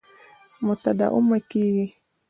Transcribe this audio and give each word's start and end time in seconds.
متداومه 0.65 1.37
کېږي. 1.49 1.87